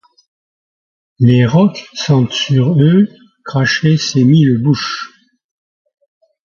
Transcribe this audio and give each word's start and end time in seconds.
Les 1.19 1.45
rocs 1.45 1.87
sentent 1.93 2.33
sur 2.33 2.71
eux 2.81 3.07
cracher 3.45 3.97
ces 3.97 4.23
mille 4.23 4.57
bouches; 4.59 5.13